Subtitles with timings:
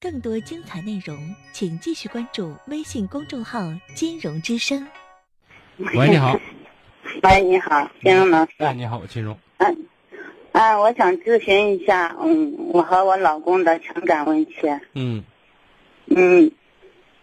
[0.00, 1.18] 更多精彩内容，
[1.52, 3.60] 请继续关注微信公众号
[3.94, 4.86] “金融之声”。
[5.94, 6.38] 喂，你好。
[7.22, 8.52] 喂，你好，金融老师。
[8.58, 9.36] 哎，你好，金融。
[9.58, 9.86] 嗯，
[10.52, 14.54] 啊，我想咨询一下，嗯，我和我老公的情感问题。
[14.94, 15.24] 嗯。
[16.06, 16.50] 嗯，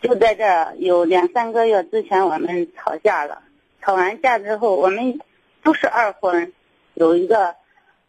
[0.00, 3.42] 就在这有两三个月之前，我们吵架了。
[3.82, 5.20] 吵完架之后，我们
[5.62, 6.52] 都是二婚，
[6.94, 7.54] 有一个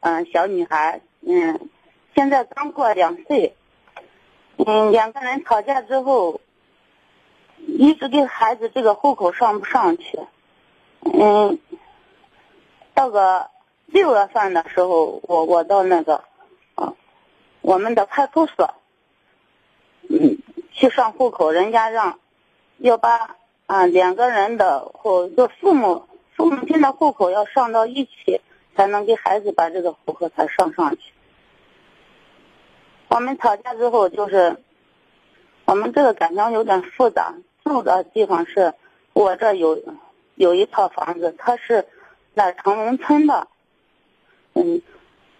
[0.01, 1.69] 嗯小女孩，嗯，
[2.15, 3.55] 现在刚过两岁。
[4.61, 6.41] 嗯，两个人吵架之后，
[7.65, 10.19] 一直给孩子这个户口上不上去。
[11.01, 11.57] 嗯，
[12.93, 13.49] 到个
[13.85, 16.25] 六月份的时候，我我到那个
[16.75, 16.93] 啊，
[17.61, 18.73] 我们的派出所，
[20.09, 20.39] 嗯，
[20.73, 22.19] 去上户口，人家让
[22.79, 26.03] 要把啊两个人的户，就父母
[26.35, 28.41] 父母亲的户口要上到一起，
[28.75, 31.13] 才能给孩子把这个户口才上上去。
[33.09, 34.57] 我们吵架之后，就是
[35.65, 37.33] 我们这个感情有点复杂。
[37.65, 38.73] 住的地方是
[39.13, 39.83] 我这有
[40.35, 41.85] 有一套房子，他是
[42.35, 43.47] 在城农村的。
[44.53, 44.81] 嗯，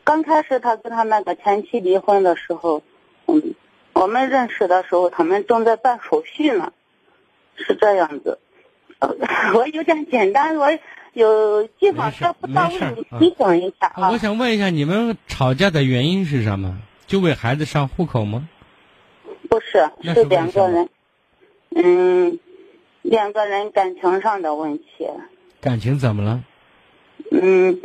[0.04, 2.84] 刚开始他跟他那个前妻离婚的时候，
[3.26, 3.56] 嗯，
[3.94, 6.74] 我们认识的时候，他们正在办手续呢，
[7.56, 8.40] 是这样子。
[9.56, 10.68] 我有点简单，我
[11.14, 14.12] 有地方说不到位，你提醒一下啊。
[14.12, 16.78] 我想问一下，你们吵架的原因是什么？
[17.10, 18.48] 就为孩子上户口吗？
[19.50, 20.90] 不是，是两个人，
[21.76, 22.40] 嗯，
[23.02, 25.10] 两个人感情上的问题。
[25.60, 26.44] 感情怎么了？
[27.32, 27.82] 嗯，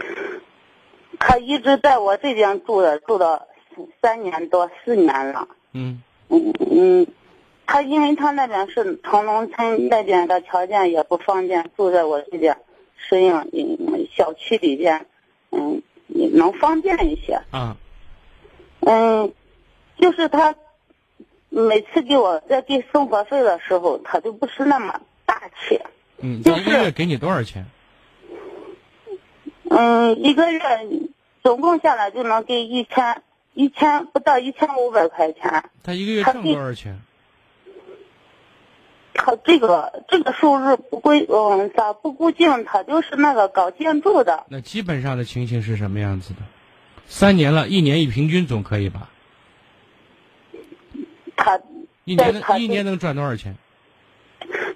[1.18, 3.48] 他一直在我这边住的，住了
[4.02, 5.48] 三年多四年了。
[5.72, 6.02] 嗯。
[6.28, 7.06] 嗯嗯，
[7.64, 12.58] 他因为他那边是城农村，那边的条件也不方便，住在我这边
[12.98, 15.06] 适应嗯小区里边，
[15.50, 17.40] 嗯，能方便一些。
[17.50, 17.78] 啊。
[18.86, 19.32] 嗯，
[19.98, 20.54] 就是他
[21.48, 25.80] 每次给我在给生活费的时候，他就不是那么大气。
[26.18, 27.66] 嗯，就是一个月给你多少钱？
[29.70, 30.60] 嗯，一个月
[31.42, 33.22] 总共下来就能给一千
[33.54, 35.70] 一千不到一千五百块钱。
[35.82, 37.00] 他一个月挣多少钱？
[39.14, 42.64] 他这个这个收入不规嗯咋不固定？
[42.64, 44.44] 他就是那个搞建筑的。
[44.48, 46.40] 那基本上的情形是什么样子的？
[47.06, 49.10] 三年了，一年一平均总可以吧？
[51.36, 51.60] 他
[52.04, 53.56] 一年一年能赚多少钱？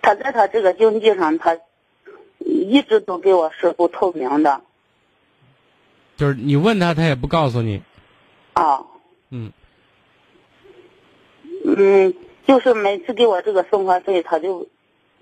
[0.02, 1.58] 他在他这个经济上，他
[2.38, 4.60] 一直都给我是不透明的
[6.16, 7.82] 就是你问他，他也不告诉你。
[8.54, 8.84] 啊。
[9.30, 9.52] 嗯，
[11.64, 12.14] 嗯，
[12.46, 14.66] 就是每次给我这个生活费，他就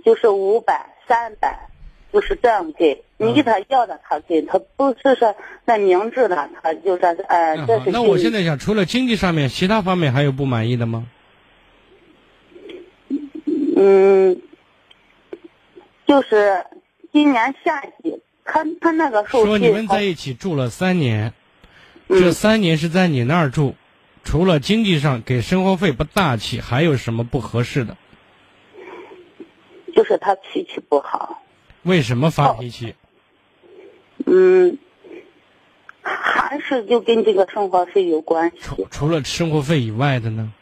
[0.04, 1.68] 就是五百、三百，
[2.12, 3.02] 就是这样给。
[3.18, 5.34] 你给他要的，他给他不是说
[5.64, 7.90] 那明智的，他就说是。
[7.90, 11.06] 那我现在想，除了经济上面，其他方面还有不满意的吗？
[13.74, 14.38] 嗯，
[16.06, 16.66] 就是
[17.10, 21.32] 今年夏季，他他那个说你们在一起住了三年，
[22.08, 23.76] 嗯这三年是在你那儿住，
[24.24, 27.96] 除了经济上给生活费不大气，还有什么不合适的？
[29.94, 31.42] 就是他脾气不好。
[31.86, 32.94] 为什么发脾气？
[34.26, 34.76] 嗯，
[36.02, 38.56] 还是就跟这个生活费有关系。
[38.60, 40.52] 除除了生活费以外的呢？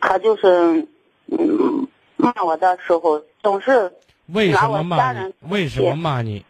[0.00, 0.86] 他就是
[1.26, 3.92] 嗯骂我的时候总是
[4.26, 5.34] 为什么骂你？
[5.50, 6.44] 为什么骂你？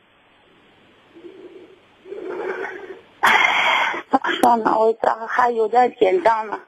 [3.20, 4.78] 咋说呢？
[4.78, 6.60] 我咋还有点紧张呢？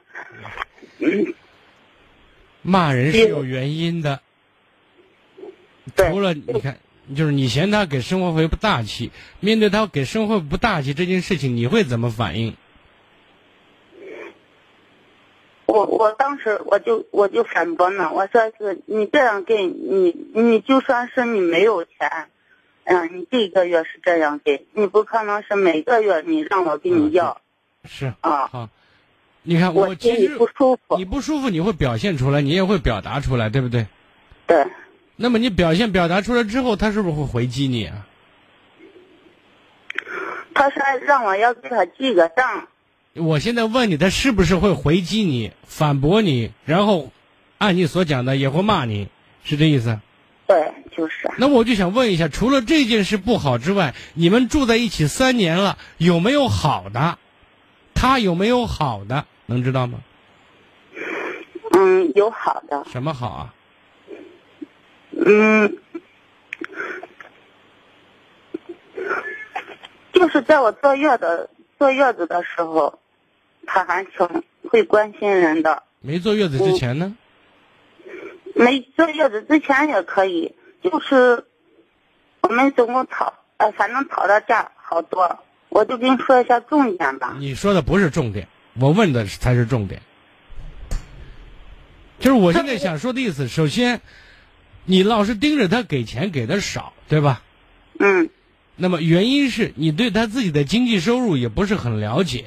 [2.61, 4.19] 骂人是有原因的。
[5.95, 6.77] 除了你看，
[7.13, 9.11] 就是你嫌他给生活费不大气，
[9.41, 12.55] 面对他给生活费不大气这件事情，你会怎么反应？
[15.67, 22.29] 我我当时我就我就反驳呢，我说是你这样给你你就算是你没有钱，
[22.85, 27.41] 嗯，你这个月是这样给，你不可能是每个月你让我给你要
[27.83, 28.69] 是啊，好，
[29.41, 31.03] 你看我心里其实不舒服你。
[31.03, 33.87] 不舒服，你会表现出来，你也会表达出来，对不对？
[34.47, 34.65] 对，
[35.15, 38.05] 那么你表现表达出来之后，他是不是会回击你啊？
[40.53, 42.67] 他说让我要给他记个账，
[43.13, 47.11] 我现在问你，他是不是会回击你、反驳你，然后
[47.57, 49.09] 按你所讲的也会骂你，
[49.43, 49.99] 是这意思？
[50.47, 57.17] 对，就是那我就想问一下，除了这件事不好之外，你们住在一起三年了，有没有好的？
[57.95, 59.25] 他有没有好的？
[59.47, 59.99] 能知道吗？
[61.71, 63.54] 嗯，有好的，什么好啊？
[65.17, 65.77] 嗯，
[70.13, 72.99] 就是在我坐月子坐月子的时候，
[73.65, 75.83] 他还挺会关心人的。
[76.01, 77.15] 没坐月子之前呢？
[78.55, 81.45] 没坐月子之前也可以，就是
[82.41, 85.39] 我们总共吵，呃，反正吵的架好多。
[85.69, 87.35] 我就跟你说一下重点吧。
[87.39, 88.47] 你说的不是重点，
[88.79, 90.01] 我问的才是重点。
[92.17, 93.99] 就是我现在想说的意思，首先，
[94.85, 97.41] 你老是盯着他给钱给的少，对吧？
[97.99, 98.29] 嗯。
[98.77, 102.45] 那么原因是你对他自己的经济收入也不是很了解，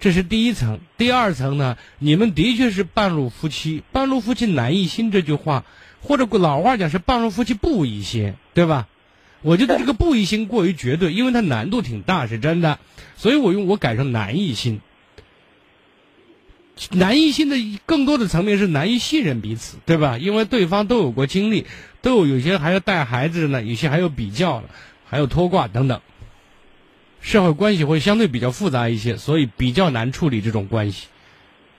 [0.00, 0.80] 这是第一层。
[0.98, 5.64] 第二层呢，你们的确是半路夫妻，半路夫妻难一心这句话，
[6.00, 8.88] 或者老话讲是半路夫妻不一心，对吧？
[9.42, 12.80] 我觉得这个不一心过于绝对，因为它难度挺大，是真的，
[13.16, 14.80] 所以我用我改成难一心。
[16.90, 17.56] 难以信的
[17.86, 20.18] 更多的层面是难以信任彼此，对吧？
[20.18, 21.66] 因为对方都有过经历，
[22.02, 24.68] 都有有些还要带孩子呢，有些还有比较了。
[25.08, 26.00] 还有拖挂等等，
[27.20, 31.06] 社会关系会相对比较复杂一些，所以比较难处理这种关系，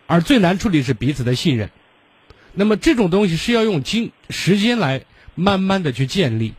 [0.05, 1.69] 而最难处理是彼此的信任。
[2.53, 5.03] 那么这种东西是要用经时间来
[5.35, 6.53] 慢慢的去建立，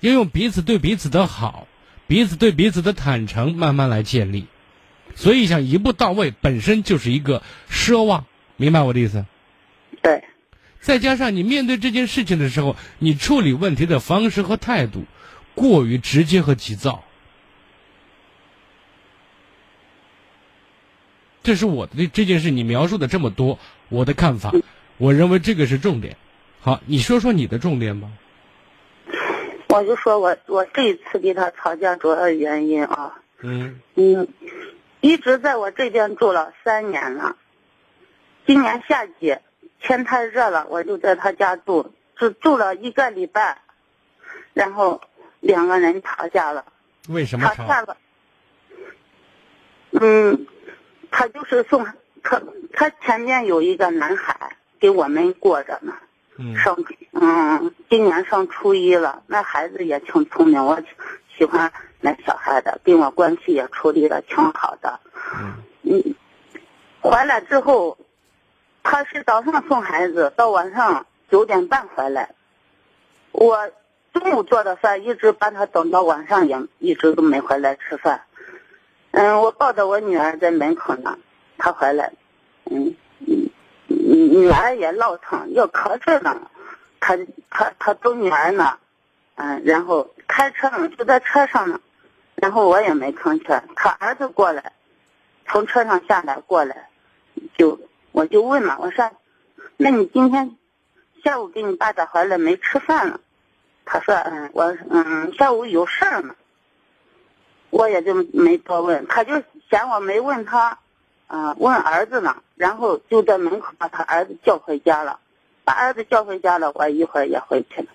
[0.00, 1.68] 要用彼此对彼此的好，
[2.06, 4.46] 彼此对彼此的坦诚慢慢来建立。
[5.14, 8.24] 所以想一步到位本身就是一个奢望，
[8.56, 9.24] 明白我的意思？
[10.02, 10.24] 对。
[10.80, 15.04] 再加上你面对这件事情的时候，你处理问题的方式和态度。
[15.52, 17.04] 过于直接和急躁，
[21.42, 22.50] 这是我的这件事。
[22.50, 23.58] 你描述的这么多，
[23.90, 24.54] 我的看法，
[24.96, 26.16] 我认为这个是重点。
[26.60, 28.08] 好，你说说你的重点吧。
[29.68, 34.28] 我就说我我这一次跟他吵架主要原因啊，嗯嗯，
[35.00, 37.36] 一直在我这边住了三年了。
[38.46, 39.36] 今年夏季
[39.80, 43.58] 天太热了，我就在他家住，只住了一个礼拜，
[44.54, 45.00] 然后。
[45.42, 46.66] 两个人吵架了，
[47.08, 47.96] 为什么吵架了？
[49.92, 50.46] 嗯，
[51.10, 51.86] 他就是送
[52.22, 52.42] 他，
[52.74, 55.94] 他前面有一个男孩给我们过着呢。
[56.36, 56.54] 嗯。
[56.58, 56.76] 上
[57.12, 60.78] 嗯，今年上初一了，那孩子也挺聪明，我
[61.38, 61.72] 喜欢
[62.02, 62.49] 那小孩的，
[62.90, 65.00] 跟我关系也处理的挺好的。
[65.34, 65.62] 嗯。
[65.82, 66.14] 嗯，
[67.00, 67.98] 回来之后，
[68.82, 72.34] 他是早上送孩子，到晚上九点半回来，
[73.32, 73.70] 我。
[74.12, 78.22] 中午做的饭一直把他等到晚上也一直都没回来吃饭，
[79.12, 81.16] 嗯，我抱着我女儿在门口呢，
[81.56, 82.12] 他回来，
[82.64, 83.48] 嗯嗯，
[83.88, 86.50] 女儿也闹腾要咳嗽呢，
[86.98, 87.16] 他
[87.50, 88.78] 他他逗女儿呢，
[89.36, 91.80] 嗯，然后开车呢就在车上呢，
[92.40, 93.44] 然后我也没吭气，
[93.76, 94.72] 他儿子过来，
[95.46, 96.88] 从车上下来过来，
[97.58, 97.80] 就
[98.12, 99.10] 我就问嘛，我说，
[99.76, 100.56] 那你今天
[101.22, 103.20] 下午给你爸咋回来没吃饭呢？
[103.84, 106.36] 他说：“嗯，我嗯下午有事儿呢，
[107.70, 109.06] 我也就没多问。
[109.08, 110.78] 他就嫌我没问他，
[111.26, 112.36] 啊，问儿子呢。
[112.54, 115.18] 然后就在门口把他儿子叫回家了，
[115.64, 116.70] 把儿子叫回家了。
[116.74, 117.88] 我一会儿也回去了。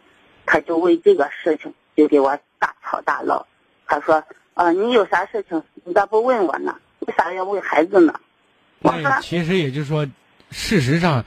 [0.45, 3.47] 他就为这个事情就给我大吵大闹。
[3.87, 4.23] 他说：
[4.53, 6.75] 啊，你有啥事情你咋不问我呢？
[6.99, 8.13] 为啥要问孩子呢？
[8.79, 10.07] 那其实也就是说，
[10.51, 11.25] 事实上，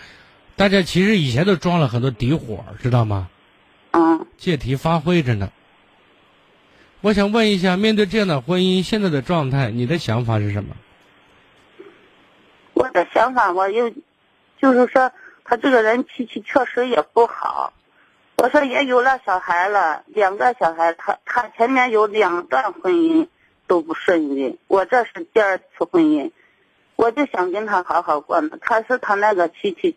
[0.57, 3.29] 大家其实以前都装了很多底火，知道吗？”
[3.93, 5.51] 嗯，借题发挥着呢。
[7.01, 10.77] 我想问一下，面对这样的婚姻，现在的状态，你的想法是什么？
[12.75, 13.91] 我的想法，我又
[14.61, 15.11] 就是说，
[15.45, 17.73] 他这个人脾气确实也不好。
[18.39, 23.29] 我说也有了小孩了，两个小孩，他他前面有两段婚姻
[23.67, 26.31] 都不顺利，我这是第二次婚姻，
[26.97, 28.57] 我就想跟他好好过呢。
[28.61, 29.97] 可是他那个脾气。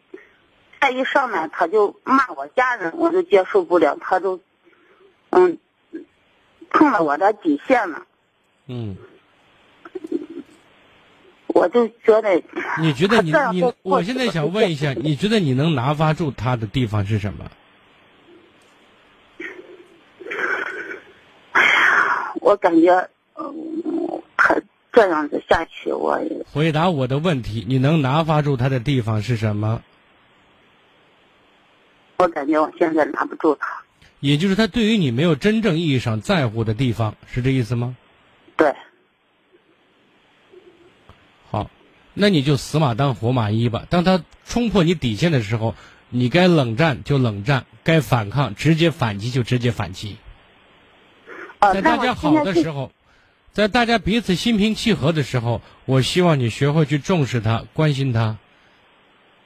[0.82, 3.96] 再一上来，他就骂我家人，我就接受不了。
[4.02, 4.40] 他都，
[5.30, 5.60] 嗯，
[6.72, 8.08] 碰了我的底线了。
[8.66, 8.98] 嗯。
[11.46, 12.42] 我就觉得。
[12.80, 13.74] 你觉得你你？
[13.84, 17.46] 我现在想问一下，你觉得你能拿发住他的地方是什么？
[21.52, 24.54] 哎呀，我感觉，嗯，他
[24.92, 26.46] 这样子下去，我也。
[26.52, 29.82] 回答我的问题，你能拿发住他的地方是什么？
[32.18, 33.82] 我感觉我现在拿不住他，
[34.20, 37.96] 也就是他对于你没有真正意义上在乎的地方，是这意思吗？
[38.58, 38.76] 对。
[41.50, 41.70] 好，
[42.14, 43.86] 那你就死马当活马医吧。
[43.90, 45.74] 当他冲破你底线的时候，
[46.10, 50.18] 你该冷战就冷战，该反抗直接反击就直接反击。
[51.62, 52.92] 在大家好的时候，
[53.54, 58.38] 在大家彼此心平气和的时候，我希望你学会去重视他、关心他，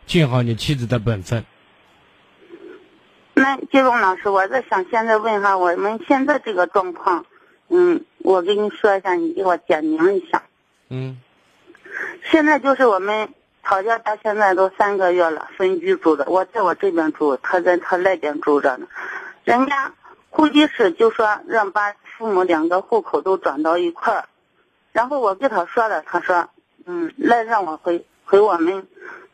[0.07, 1.43] 尽好你妻子的本分。
[3.34, 7.25] 那金荣老师，我在想，现在问一下，我们现在这个状况，
[7.67, 10.41] 嗯，我跟你说一下，你给我点明一下。
[10.88, 11.19] 嗯。
[12.31, 13.27] 现在就是我们
[13.63, 18.88] 吵架到现在都三个月了，分居住着，我在我这边住，他在他那边住着呢。
[19.43, 19.91] 人家
[20.35, 24.25] 户籍室就说让把父母两个户口都转到一块儿，
[24.91, 26.49] 然后我给他说了，他说，
[26.85, 28.85] 嗯，来让我回回我们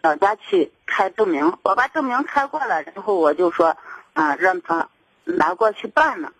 [0.02, 1.58] 老家去开证明。
[1.64, 3.76] 我把证明开过了，然后我就说，
[4.14, 4.90] 啊，让他
[5.24, 6.34] 拿过去办了，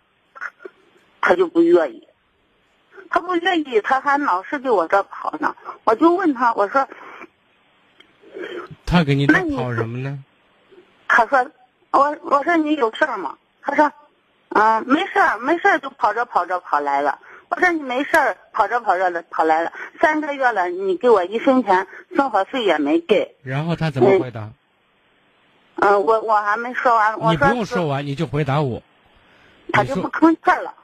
[1.20, 2.06] 他就不愿意。
[3.10, 5.56] 他不愿意，他还老是给我这跑呢。
[5.82, 6.88] 我就问他，我说，
[8.86, 10.22] 他给你跑什么呢？
[11.08, 11.50] 他说，
[11.90, 13.36] 我我说你有事儿吗？
[13.60, 13.92] 他说，
[14.54, 17.18] 嗯、没事儿，没事儿，就跑着跑着跑来了。
[17.48, 23.36] 我说你没事儿，跑着跑着的跑来了，三个月了，你给我一分钱生活费也没给。
[23.42, 24.50] 然后他怎么回答？
[25.76, 28.82] 嗯、我我还没说完，我你不用说完，你就回答我。
[29.72, 30.74] 他就不吭气儿了。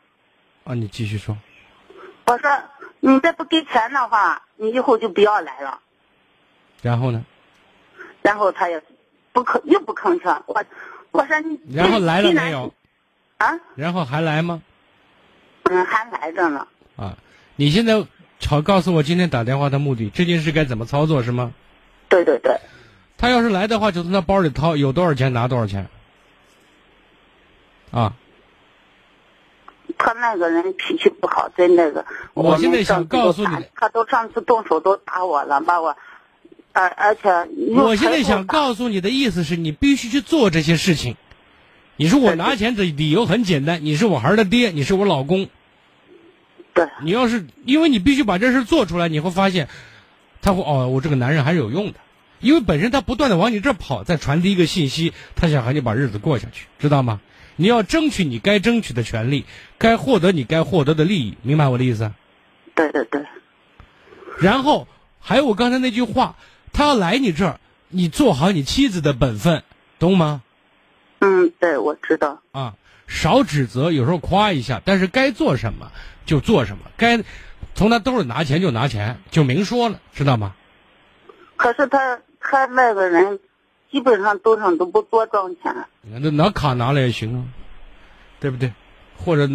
[0.65, 1.37] 啊，你继续说。
[2.27, 2.51] 我说
[3.01, 5.81] 你再不给钱的话，你以后就不要来了。
[6.83, 7.25] 然后呢？
[8.23, 8.83] 然后他也
[9.33, 10.43] 不吭，又不吭气儿。
[10.47, 10.65] 我
[11.11, 12.73] 我说你然后来了没有？
[13.38, 13.59] 啊？
[13.75, 14.62] 然后还来吗？
[15.64, 16.66] 嗯，还来着呢。
[16.97, 17.16] 啊，
[17.57, 18.04] 你现在
[18.47, 21.52] 好告诉我今天打电话的目的，这件事该怎么操作是吗？
[22.09, 22.59] 对对对，
[23.16, 25.88] 他要是来的话，就从他包里掏，有多少钱拿多少钱。
[27.90, 28.14] 啊，
[29.99, 32.04] 他那个人脾气不好，在那个。
[32.35, 35.97] 我现在想告诉你他都上次动手都打我了，把我，
[36.73, 37.28] 而而且
[37.68, 41.16] 又我现在想告诉你的意思是你必须去做这些事情。
[41.99, 45.50] 你说我拿 钱的理由很简单，你是我孩儿的爹，你是我老公。
[46.73, 49.69] 对你要是因为你必须把这事做出来，你会发现，
[50.40, 51.99] 他会哦，我这个男人还是有用的，
[52.40, 57.21] 因为本身他不断的往你这儿跑，在传递一个信息，他想和你把日子过下去，知道吗？
[57.57, 59.45] 你要争取你该争取的权利，
[59.76, 62.12] 该获得你该获得的利益，明白我的意思？
[62.76, 63.25] 对对对，
[64.38, 64.87] 然后
[65.19, 66.37] 还有我刚才那句话，
[66.73, 69.64] 他要来你这儿，你做好你妻子的本分，
[69.99, 70.43] 懂吗？
[71.21, 72.41] 嗯，对，我知道。
[72.53, 72.75] 啊，
[73.07, 75.91] 少指责，有时候夸一下，但是该做什么
[76.27, 77.23] 就做什么，该
[77.75, 80.55] 从他兜里拿钱就拿钱，就明说了，知道吗？
[81.57, 83.41] 可是他他那个人，
[83.91, 85.75] 基本上兜上都不多装钱。
[86.03, 87.45] 你看，那拿卡拿来也行啊，
[88.41, 88.73] 对不对？
[89.17, 89.49] 或者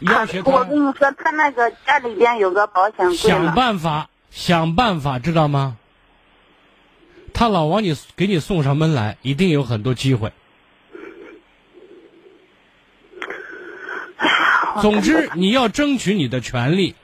[0.00, 3.54] 要挟我，跟你说，他那个家里边有个保险柜想。
[3.54, 5.76] 办法，想办法，知道吗？
[7.34, 10.32] 他老往你给你送上门来，一定有很多机会。
[14.80, 16.94] 总之，你要争取你的权利，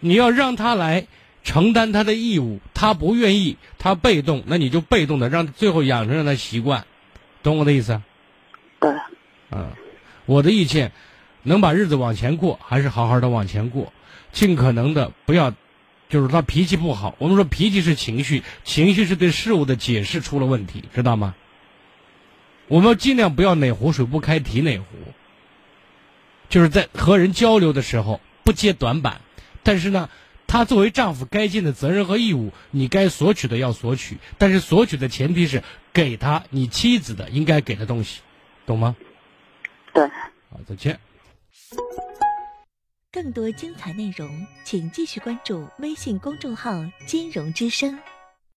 [0.00, 1.06] 你要让他来
[1.44, 2.60] 承担他的义务。
[2.74, 6.86] 他不愿意，他被动，那你就被动的让最后养成让他习惯，
[7.42, 8.00] 懂我的意思？
[8.80, 8.90] 对，
[9.50, 9.70] 嗯，
[10.24, 10.92] 我的意见，
[11.42, 13.92] 能把日子往前过，还是好好的往前过，
[14.32, 15.54] 尽可能的不要，
[16.08, 17.14] 就是他脾气不好。
[17.18, 21.34] 我们说脾气是情绪，情绪是对事物的解释出了问题，知道吗？
[22.68, 24.84] 我们尽量不要哪壶水不开提哪壶，
[26.48, 29.20] 就是在和人交流的时候不揭短板，
[29.62, 30.08] 但是呢，
[30.46, 35.62] 他作为丈夫该尽的责任和义务，你该索取的要索取，但是索取的前提是
[35.92, 38.20] 给他你妻子的应该给的东西，
[38.64, 38.96] 懂吗？
[39.92, 40.06] 对。
[40.50, 40.98] 好，再见。
[43.10, 47.98] 更多精彩内容，请继续关注微信公众号“金融之声”。